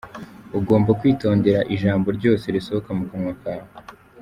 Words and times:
Ugomba 0.59 0.89
kwitondera 0.99 1.59
ijambo 1.75 2.07
rwose 2.17 2.45
risohoka 2.55 2.89
mu 2.97 3.03
kanwa 3.09 3.33
kawe. 3.41 3.67